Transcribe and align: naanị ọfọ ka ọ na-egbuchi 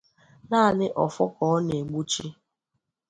naanị 0.49 0.85
ọfọ 1.03 1.23
ka 1.35 1.43
ọ 1.53 1.57
na-egbuchi 1.67 2.25